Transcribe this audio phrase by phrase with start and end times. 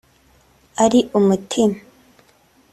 [0.83, 1.77] ari umutima